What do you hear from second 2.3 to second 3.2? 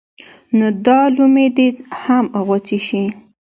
غوڅې شي.